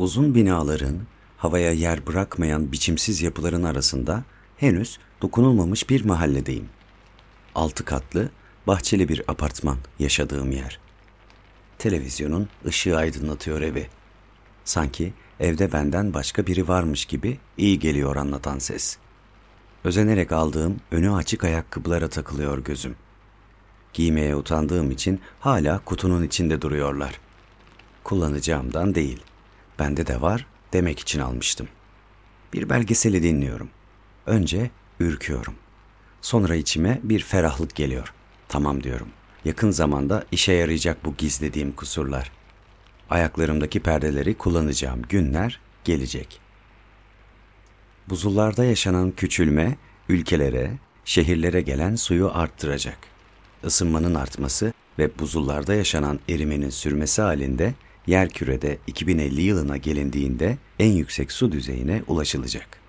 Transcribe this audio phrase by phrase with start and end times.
[0.00, 0.98] Uzun binaların,
[1.36, 4.24] havaya yer bırakmayan biçimsiz yapıların arasında
[4.56, 6.68] henüz dokunulmamış bir mahalledeyim.
[7.54, 8.30] Altı katlı,
[8.66, 10.80] bahçeli bir apartman yaşadığım yer.
[11.78, 13.86] Televizyonun ışığı aydınlatıyor evi.
[14.64, 18.98] Sanki evde benden başka biri varmış gibi iyi geliyor anlatan ses.
[19.84, 22.96] Özenerek aldığım önü açık ayakkabılara takılıyor gözüm.
[23.92, 27.20] Giymeye utandığım için hala kutunun içinde duruyorlar.
[28.04, 29.29] Kullanacağımdan değil.
[29.80, 31.68] Bende de var demek için almıştım.
[32.52, 33.70] Bir belgeseli dinliyorum.
[34.26, 34.70] Önce
[35.00, 35.54] ürküyorum.
[36.22, 38.12] Sonra içime bir ferahlık geliyor.
[38.48, 39.08] Tamam diyorum.
[39.44, 42.32] Yakın zamanda işe yarayacak bu gizlediğim kusurlar.
[43.10, 46.40] Ayaklarımdaki perdeleri kullanacağım günler gelecek.
[48.08, 49.76] Buzullarda yaşanan küçülme
[50.08, 50.70] ülkelere,
[51.04, 52.98] şehirlere gelen suyu arttıracak.
[53.64, 57.74] Isınmanın artması ve buzullarda yaşanan erimenin sürmesi halinde
[58.10, 62.80] yer kürede 2050 yılına gelindiğinde en yüksek su düzeyine ulaşılacak.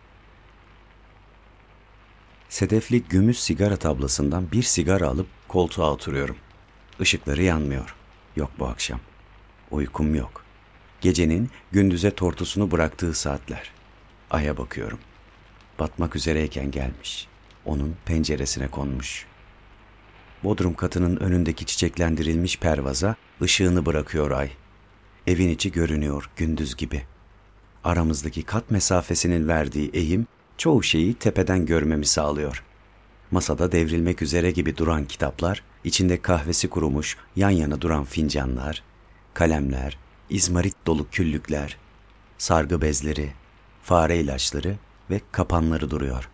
[2.49, 6.35] Sedefli gümüş sigara tablasından bir sigara alıp koltuğa oturuyorum.
[6.99, 7.95] Işıkları yanmıyor.
[8.35, 8.99] Yok bu akşam.
[9.71, 10.43] Uykum yok.
[11.01, 13.71] Gecenin gündüze tortusunu bıraktığı saatler.
[14.31, 14.99] Aya bakıyorum.
[15.79, 17.27] Batmak üzereyken gelmiş.
[17.65, 19.25] Onun penceresine konmuş.
[20.43, 24.51] Bodrum katının önündeki çiçeklendirilmiş pervaza ışığını bırakıyor ay.
[25.27, 27.03] Evin içi görünüyor gündüz gibi.
[27.83, 30.27] Aramızdaki kat mesafesinin verdiği eğim
[30.57, 32.63] çoğu şeyi tepeden görmemi sağlıyor.
[33.31, 38.83] Masada devrilmek üzere gibi duran kitaplar, içinde kahvesi kurumuş yan yana duran fincanlar,
[39.33, 39.97] kalemler,
[40.29, 41.77] izmarit dolu küllükler,
[42.37, 43.31] sargı bezleri,
[43.83, 44.75] fare ilaçları
[45.09, 46.29] ve kapanları duruyor.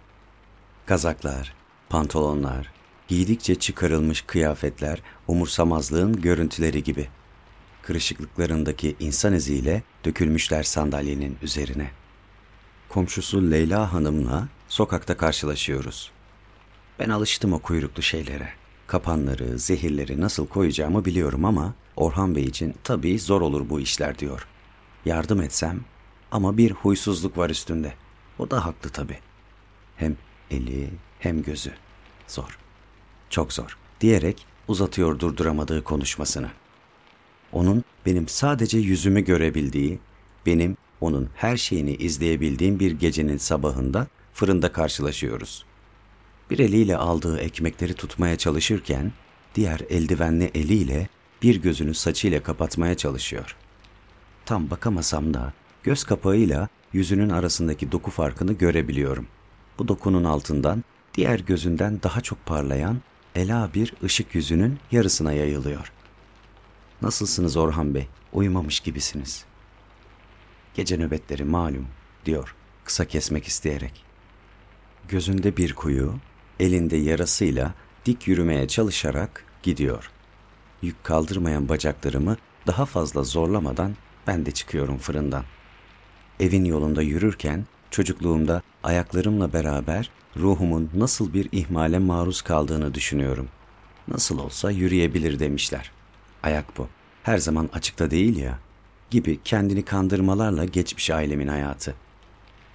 [0.85, 1.53] Kazaklar,
[1.89, 2.71] pantolonlar,
[3.08, 7.09] giydikçe çıkarılmış kıyafetler umursamazlığın görüntüleri gibi.
[7.88, 11.91] Kırışıklıklarındaki insan iziyle dökülmüşler sandalyenin üzerine.
[12.89, 16.11] Komşusu Leyla Hanım'la sokakta karşılaşıyoruz.
[16.99, 18.49] Ben alıştım o kuyruklu şeylere.
[18.87, 24.48] Kapanları, zehirleri nasıl koyacağımı biliyorum ama Orhan Bey için tabii zor olur bu işler diyor.
[25.05, 25.80] Yardım etsem
[26.31, 27.93] ama bir huysuzluk var üstünde.
[28.39, 29.19] O da haklı tabii.
[29.95, 30.17] Hem
[30.52, 31.71] eli hem gözü.
[32.27, 32.59] Zor.
[33.30, 36.49] Çok zor diyerek uzatıyor durduramadığı konuşmasını.
[37.57, 39.99] Onun benim sadece yüzümü görebildiği,
[40.45, 45.65] benim onun her şeyini izleyebildiğim bir gecenin sabahında fırında karşılaşıyoruz.
[46.49, 49.11] Bir eliyle aldığı ekmekleri tutmaya çalışırken
[49.55, 51.07] diğer eldivenli eliyle
[51.41, 53.55] bir gözünü saçıyla kapatmaya çalışıyor.
[54.45, 55.53] Tam bakamasam da
[55.83, 59.27] göz kapağıyla yüzünün arasındaki doku farkını görebiliyorum.
[59.79, 60.83] Bu dokunun altından
[61.15, 62.97] diğer gözünden daha çok parlayan
[63.35, 65.91] ela bir ışık yüzünün yarısına yayılıyor.
[67.02, 68.08] Nasılsınız Orhan Bey?
[68.33, 69.45] Uyumamış gibisiniz.
[70.73, 71.87] Gece nöbetleri malum,
[72.25, 74.03] diyor kısa kesmek isteyerek.
[75.07, 76.13] Gözünde bir kuyu,
[76.59, 77.73] elinde yarasıyla
[78.05, 80.11] dik yürümeye çalışarak gidiyor.
[80.81, 82.37] Yük kaldırmayan bacaklarımı
[82.67, 83.95] daha fazla zorlamadan
[84.27, 85.43] ben de çıkıyorum fırından.
[86.39, 93.49] Evin yolunda yürürken çocukluğumda ayaklarımla beraber ruhumun nasıl bir ihmale maruz kaldığını düşünüyorum.
[94.07, 95.96] Nasıl olsa yürüyebilir demişler.
[96.43, 96.87] Ayak bu.
[97.23, 98.59] Her zaman açıkta değil ya.
[99.09, 101.95] Gibi kendini kandırmalarla geçmiş ailemin hayatı.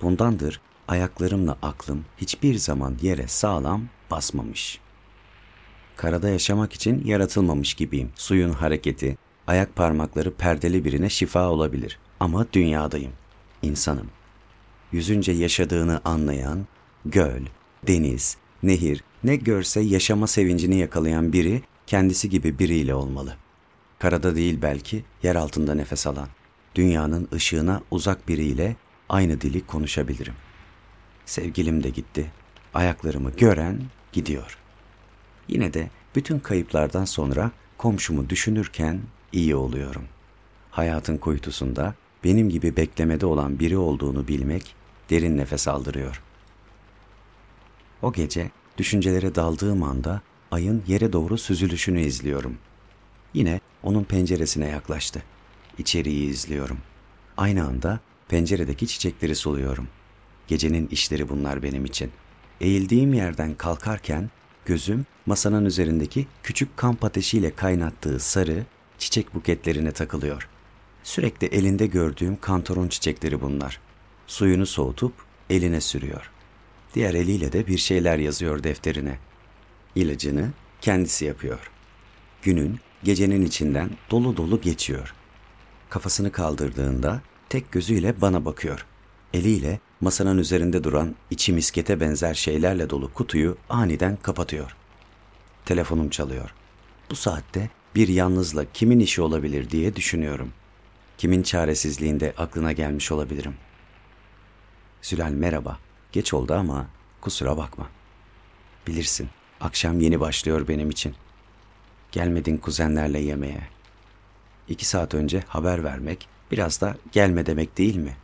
[0.02, 4.78] Bundandır ayaklarımla aklım hiçbir zaman yere sağlam basmamış.
[5.96, 8.10] Karada yaşamak için yaratılmamış gibiyim.
[8.14, 11.98] Suyun hareketi, ayak parmakları perdeli birine şifa olabilir.
[12.20, 13.12] Ama dünyadayım.
[13.62, 14.06] insanım.
[14.92, 16.66] Yüzünce yaşadığını anlayan,
[17.04, 17.42] göl,
[17.86, 23.36] deniz, nehir ne görse yaşama sevincini yakalayan biri kendisi gibi biriyle olmalı.
[24.02, 26.28] Karada değil belki, yer altında nefes alan.
[26.74, 28.76] Dünyanın ışığına uzak biriyle
[29.08, 30.34] aynı dili konuşabilirim.
[31.24, 32.30] Sevgilim de gitti.
[32.74, 33.80] Ayaklarımı gören
[34.12, 34.58] gidiyor.
[35.48, 39.00] Yine de bütün kayıplardan sonra komşumu düşünürken
[39.32, 40.04] iyi oluyorum.
[40.70, 41.94] Hayatın kuytusunda
[42.24, 44.74] benim gibi beklemede olan biri olduğunu bilmek
[45.10, 46.22] derin nefes aldırıyor.''
[48.02, 52.58] O gece düşüncelere daldığım anda ayın yere doğru süzülüşünü izliyorum.
[53.34, 55.22] Yine onun penceresine yaklaştı.
[55.78, 56.78] İçeriği izliyorum.
[57.36, 59.88] Aynı anda penceredeki çiçekleri suluyorum.
[60.46, 62.10] Gecenin işleri bunlar benim için.
[62.60, 64.30] Eğildiğim yerden kalkarken
[64.64, 68.64] gözüm masanın üzerindeki küçük kamp ateşiyle kaynattığı sarı
[68.98, 70.48] çiçek buketlerine takılıyor.
[71.02, 73.80] Sürekli elinde gördüğüm kantoron çiçekleri bunlar.
[74.26, 75.12] Suyunu soğutup
[75.50, 76.30] eline sürüyor.
[76.94, 79.18] Diğer eliyle de bir şeyler yazıyor defterine.
[79.94, 80.50] İlacını
[80.80, 81.70] kendisi yapıyor.
[82.42, 85.14] Günün gecenin içinden dolu dolu geçiyor.
[85.90, 88.86] Kafasını kaldırdığında tek gözüyle bana bakıyor.
[89.34, 94.76] Eliyle masanın üzerinde duran içi miskete benzer şeylerle dolu kutuyu aniden kapatıyor.
[95.64, 96.54] Telefonum çalıyor.
[97.10, 100.52] Bu saatte bir yalnızla kimin işi olabilir diye düşünüyorum.
[101.18, 103.54] Kimin çaresizliğinde aklına gelmiş olabilirim.
[105.02, 105.78] Zülal merhaba.
[106.12, 106.86] Geç oldu ama
[107.20, 107.88] kusura bakma.
[108.86, 109.28] Bilirsin,
[109.60, 111.14] akşam yeni başlıyor benim için.
[112.12, 113.68] Gelmedin kuzenlerle yemeğe.
[114.68, 118.16] İki saat önce haber vermek, biraz da gelme demek değil mi?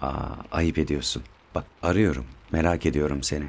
[0.00, 1.22] Aa, ayıp ediyorsun.
[1.54, 3.48] Bak arıyorum, merak ediyorum seni.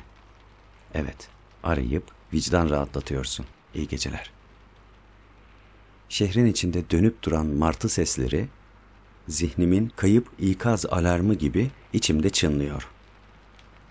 [0.93, 1.29] Evet,
[1.63, 3.45] arayıp vicdan rahatlatıyorsun.
[3.73, 4.31] İyi geceler.
[6.09, 8.47] Şehrin içinde dönüp duran martı sesleri,
[9.27, 12.87] zihnimin kayıp ikaz alarmı gibi içimde çınlıyor.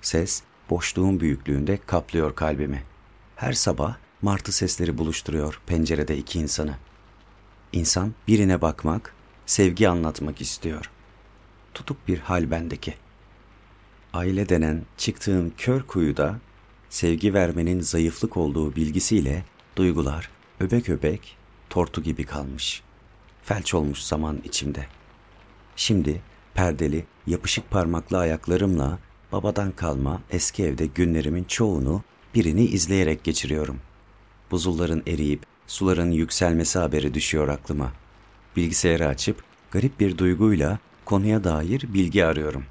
[0.03, 2.83] Ses, boşluğun büyüklüğünde kaplıyor kalbimi.
[3.37, 6.77] Her sabah martı sesleri buluşturuyor pencerede iki insanı.
[7.73, 9.15] İnsan birine bakmak,
[9.47, 10.91] sevgi anlatmak istiyor.
[11.75, 12.95] Tutuk bir hal bendeki.
[14.13, 16.39] Aile denen çıktığım kör kuyuda
[16.91, 19.45] sevgi vermenin zayıflık olduğu bilgisiyle
[19.77, 20.31] duygular
[20.61, 21.37] öbek öbek
[21.71, 22.83] tortu gibi kalmış.
[23.43, 24.87] Felç olmuş zaman içimde.
[25.77, 26.23] Şimdi
[26.55, 28.99] perdeli, yapışık parmaklı ayaklarımla
[29.33, 32.03] babadan kalma eski evde günlerimin çoğunu
[32.35, 33.81] birini izleyerek geçiriyorum.
[34.51, 37.93] Buzulların eriyip suların yükselmesi haberi düşüyor aklıma.
[38.57, 42.65] Bilgisayarı açıp garip bir duyguyla konuya dair bilgi arıyorum.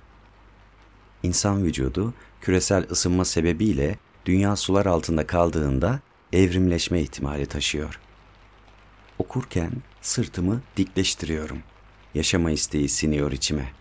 [1.24, 6.00] İnsan vücudu küresel ısınma sebebiyle dünya sular altında kaldığında
[6.34, 8.00] evrimleşme ihtimali taşıyor.
[9.20, 9.72] Okurken
[10.02, 11.60] sırtımı dikleştiriyorum.
[12.16, 13.72] Yaşama isteği siniyor içime.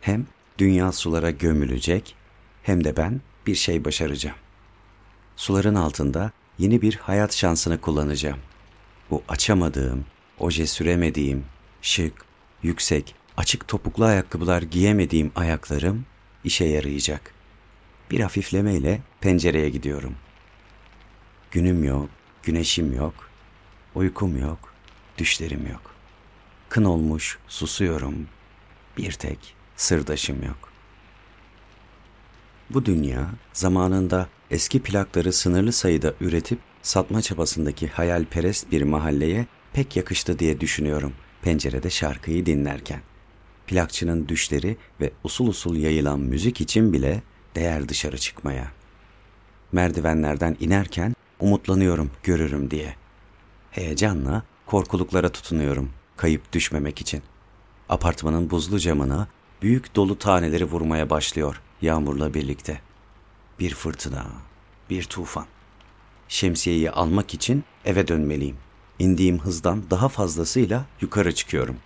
[0.00, 0.26] Hem
[0.58, 2.14] dünya sulara gömülecek
[2.62, 4.36] hem de ben bir şey başaracağım.
[5.36, 8.38] Suların altında yeni bir hayat şansını kullanacağım.
[9.10, 10.04] Bu açamadığım,
[10.38, 11.44] oje süremediğim,
[11.82, 12.24] şık,
[12.62, 16.06] yüksek, açık topuklu ayakkabılar giyemediğim ayaklarım
[16.44, 17.34] işe yarayacak.
[18.10, 20.14] Bir hafiflemeyle pencereye gidiyorum.
[21.50, 22.08] Günüm yok,
[22.42, 23.14] güneşim yok,
[23.94, 24.74] uykum yok,
[25.18, 25.94] düşlerim yok.
[26.68, 28.28] Kın olmuş, susuyorum.
[28.98, 30.73] Bir tek sırdaşım yok.
[32.70, 40.38] Bu dünya zamanında eski plakları sınırlı sayıda üretip satma çabasındaki hayalperest bir mahalleye pek yakıştı
[40.38, 41.12] diye düşünüyorum
[41.42, 43.00] pencerede şarkıyı dinlerken.
[43.66, 47.22] Plakçının düşleri ve usul usul yayılan müzik için bile
[47.54, 48.72] değer dışarı çıkmaya.
[49.72, 52.94] Merdivenlerden inerken umutlanıyorum görürüm diye.
[53.70, 57.22] Heyecanla korkuluklara tutunuyorum kayıp düşmemek için.
[57.88, 59.28] Apartmanın buzlu camına
[59.62, 62.80] büyük dolu taneleri vurmaya başlıyor yağmurla birlikte.
[63.60, 64.26] Bir fırtına,
[64.90, 65.46] bir tufan.
[66.28, 68.56] Şemsiyeyi almak için eve dönmeliyim.
[68.98, 71.76] İndiğim hızdan daha fazlasıyla yukarı çıkıyorum.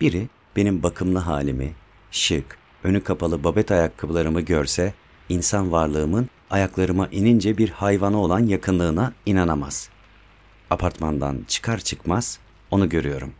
[0.00, 1.74] Biri benim bakımlı halimi,
[2.10, 4.94] şık, önü kapalı babet ayakkabılarımı görse,
[5.28, 9.88] insan varlığımın ayaklarıma inince bir hayvana olan yakınlığına inanamaz.
[10.70, 12.38] Apartmandan çıkar çıkmaz
[12.70, 13.32] onu görüyorum.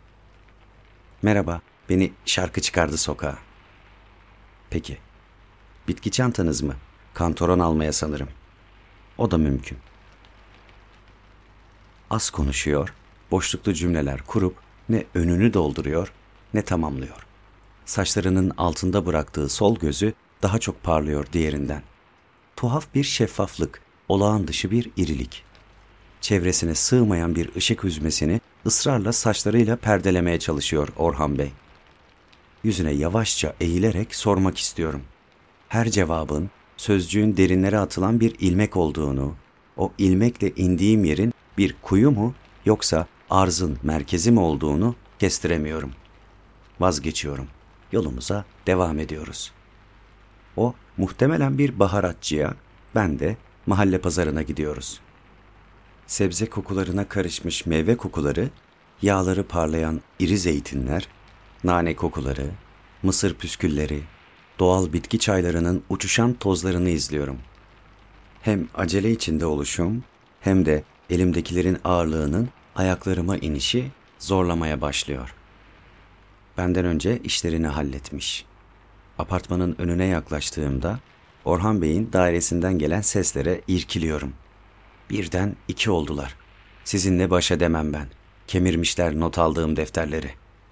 [1.21, 3.37] Merhaba, beni şarkı çıkardı sokağa.
[4.69, 4.97] Peki,
[5.87, 6.75] bitki çantanız mı?
[7.13, 8.29] Kantoron almaya sanırım.
[9.17, 9.77] O da mümkün.
[12.09, 12.93] Az konuşuyor,
[13.31, 14.55] boşluklu cümleler kurup
[14.89, 16.13] ne önünü dolduruyor
[16.53, 17.25] ne tamamlıyor.
[17.85, 21.83] Saçlarının altında bıraktığı sol gözü daha çok parlıyor diğerinden.
[22.55, 25.43] Tuhaf bir şeffaflık, olağan dışı bir irilik.
[26.21, 31.51] Çevresine sığmayan bir ışık hüzmesini ısrarla saçlarıyla perdelemeye çalışıyor Orhan Bey.
[32.63, 35.01] Yüzüne yavaşça eğilerek sormak istiyorum.
[35.73, 39.35] Her cevabın sözcüğün derinlere atılan bir ilmek olduğunu,
[39.77, 42.33] o ilmekle indiğim yerin bir kuyu mu
[42.65, 45.91] yoksa arzın merkezi mi olduğunu kestiremiyorum.
[46.79, 47.47] Vazgeçiyorum.
[47.91, 49.51] Yolumuza devam ediyoruz.
[50.57, 52.53] O muhtemelen bir baharatçıya,
[52.95, 54.99] ben de mahalle pazarına gidiyoruz.
[56.07, 58.49] Sebze kokularına karışmış meyve kokuları,
[59.01, 61.07] yağları parlayan iri zeytinler,
[61.63, 62.51] nane kokuları,
[63.03, 64.01] mısır püskülleri,
[64.59, 67.37] doğal bitki çaylarının uçuşan tozlarını izliyorum.
[68.41, 70.03] Hem acele içinde oluşum
[70.41, 75.35] hem de elimdekilerin ağırlığının ayaklarıma inişi zorlamaya başlıyor.
[76.57, 78.45] Benden önce işlerini halletmiş.
[79.17, 80.99] Apartmanın önüne yaklaştığımda
[81.45, 84.33] Orhan Bey'in dairesinden gelen seslere irkiliyorum.
[85.09, 86.35] Birden iki oldular.
[86.83, 88.07] Sizinle baş edemem ben.
[88.47, 90.31] Kemirmişler not aldığım defterleri.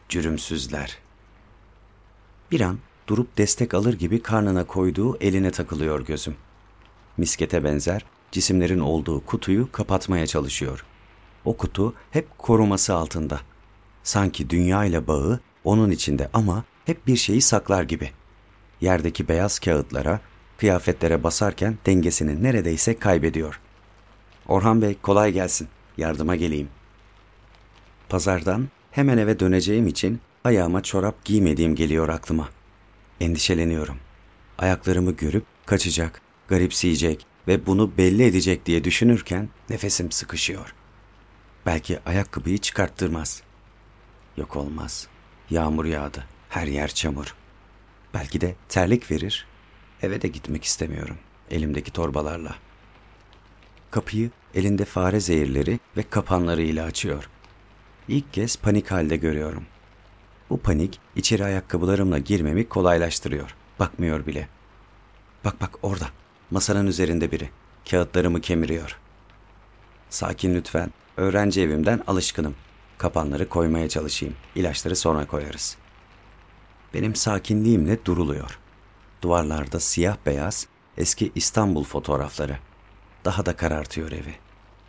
[0.09, 0.97] Cürümsüzler.
[2.51, 2.79] Bir an
[3.12, 6.36] durup destek alır gibi karnına koyduğu eline takılıyor gözüm.
[7.18, 10.86] Miskete benzer cisimlerin olduğu kutuyu kapatmaya çalışıyor.
[11.46, 13.39] O kutu hep koruması altında.
[14.03, 18.12] Sanki dünya ile bağı onun içinde ama hep bir şeyi saklar gibi.
[18.82, 20.20] Yerdeki beyaz kağıtlara,
[20.58, 23.60] kıyafetlere basarken dengesini neredeyse kaybediyor.
[24.48, 25.68] Orhan Bey kolay gelsin.
[25.98, 26.70] Yardıma geleyim.
[28.10, 32.50] Pazardan hemen eve döneceğim için ayağıma çorap giymediğim geliyor aklıma.
[33.21, 33.97] Endişeleniyorum.
[34.57, 40.73] Ayaklarımı görüp kaçacak, garipseyecek ve bunu belli edecek diye düşünürken nefesim sıkışıyor.
[41.65, 43.43] Belki ayakkabıyı çıkarttırmaz.
[44.37, 45.07] Yok olmaz.
[45.49, 46.25] Yağmur yağdı.
[46.49, 47.35] Her yer çamur.
[48.13, 49.45] Belki de terlik verir.
[50.01, 51.17] Eve de gitmek istemiyorum.
[51.51, 52.55] Elimdeki torbalarla.
[53.91, 57.29] Kapıyı elinde fare zehirleri ve kapanlarıyla açıyor.
[58.07, 59.65] İlk kez panik halde görüyorum.
[60.51, 63.55] Bu panik içeri ayakkabılarımla girmemi kolaylaştırıyor.
[63.79, 64.48] Bakmıyor bile.
[65.46, 66.08] Bak bak orada.
[66.51, 67.50] Masanın üzerinde biri.
[67.89, 69.00] Kağıtlarımı kemiriyor.
[70.10, 70.93] Sakin lütfen.
[71.17, 72.55] Öğrenci evimden alışkınım.
[72.98, 74.36] Kapanları koymaya çalışayım.
[74.55, 75.77] İlaçları sonra koyarız.
[76.93, 78.60] Benim sakinliğimle duruluyor.
[79.22, 80.67] Duvarlarda siyah beyaz
[80.98, 82.58] eski İstanbul fotoğrafları.
[83.25, 84.36] Daha da karartıyor evi.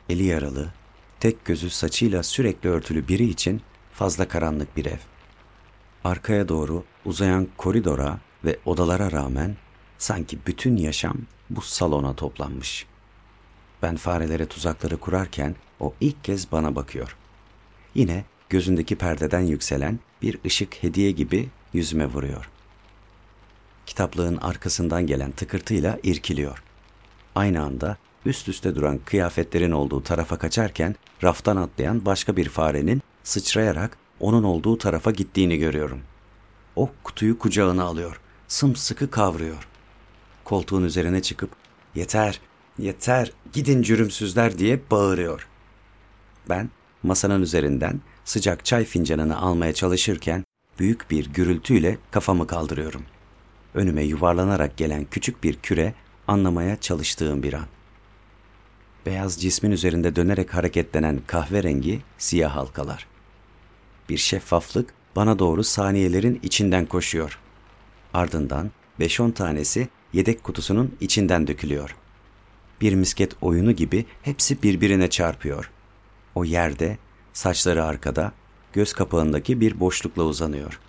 [0.09, 0.73] Eli yaralı,
[1.21, 4.99] tek gözü saçıyla sürekli örtülü biri için fazla karanlık bir ev.
[6.05, 9.57] Arkaya doğru uzayan koridora ve odalara rağmen
[9.99, 11.17] sanki bütün yaşam
[11.51, 12.87] bu salona toplanmış.
[13.83, 17.17] Ben farelere tuzakları kurarken o ilk kez bana bakıyor.
[17.95, 22.51] Yine gözündeki perdeden yükselen bir ışık hediye gibi yüzüme vuruyor.
[23.87, 26.63] Kitaplığın arkasından gelen tıkırtıyla irkiliyor.
[27.35, 34.02] Aynı anda üst üste duran kıyafetlerin olduğu tarafa kaçarken raftan atlayan başka bir farenin sıçrayarak
[34.23, 36.01] onun olduğu tarafa gittiğini görüyorum.
[36.77, 39.69] O kutuyu kucağına alıyor, sımsıkı kavruyor.
[40.45, 41.51] Koltuğun üzerine çıkıp
[41.95, 42.41] yeter,
[42.79, 45.49] yeter, gidin cürümsüzler diye bağırıyor.
[46.49, 46.71] Ben
[47.03, 50.45] masanın üzerinden sıcak çay fincanını almaya çalışırken
[50.79, 53.03] büyük bir gürültüyle kafamı kaldırıyorum.
[53.75, 55.95] Önüme yuvarlanarak gelen küçük bir küre
[56.29, 57.67] anlamaya çalıştığım bir an.
[59.07, 63.12] Beyaz cismin üzerinde dönerek hareketlenen kahverengi siyah halkalar.
[64.09, 67.39] Bir şeffaflık bana doğru saniyelerin içinden koşuyor.
[68.15, 71.97] Ardından 5-10 tanesi yedek kutusunun içinden dökülüyor.
[72.81, 75.71] Bir misket oyunu gibi hepsi birbirine çarpıyor.
[76.35, 76.99] O yerde,
[77.33, 78.33] saçları arkada,
[78.73, 80.81] göz kapağındaki bir boşlukla uzanıyor.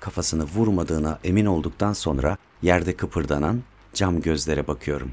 [0.00, 3.62] Kafasını vurmadığına emin olduktan sonra yerde kıpırdanan
[3.94, 5.12] cam gözlere bakıyorum.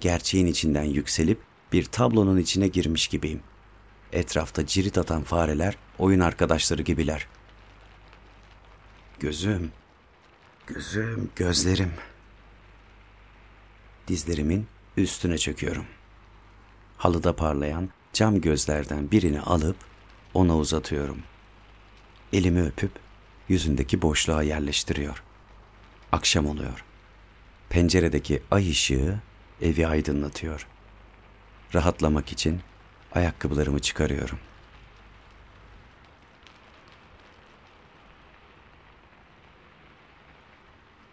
[0.00, 1.38] Gerçeğin içinden yükselip
[1.72, 3.40] bir tablonun içine girmiş gibiyim.
[4.12, 7.26] Etrafta cirit atan fareler oyun arkadaşları gibiler.
[9.20, 9.72] Gözüm,
[10.66, 11.92] gözüm, gözlerim.
[14.08, 14.66] Dizlerimin
[14.96, 15.84] üstüne çöküyorum.
[16.98, 19.76] Halıda parlayan cam gözlerden birini alıp
[20.34, 21.18] ona uzatıyorum.
[22.32, 22.92] Elimi öpüp
[23.48, 25.22] yüzündeki boşluğa yerleştiriyor.
[26.12, 26.84] Akşam oluyor.
[27.68, 29.18] Penceredeki ay ışığı
[29.62, 30.66] evi aydınlatıyor.
[31.74, 32.60] Rahatlamak için
[33.12, 34.38] ayakkabılarımı çıkarıyorum.